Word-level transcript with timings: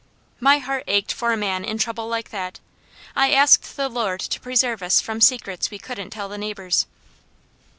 My 0.39 0.57
heart 0.57 0.85
ached 0.87 1.13
for 1.13 1.31
a 1.31 1.37
man 1.37 1.63
in 1.63 1.77
trouble 1.77 2.07
like 2.07 2.31
that. 2.31 2.59
I 3.15 3.29
asked 3.33 3.75
the 3.77 3.87
Lord 3.87 4.19
to 4.21 4.39
preserve 4.39 4.81
us 4.81 4.99
from 4.99 5.21
secrets 5.21 5.69
we 5.69 5.77
couldn't 5.77 6.09
tell 6.09 6.27
the 6.27 6.39
neighbours! 6.39 6.87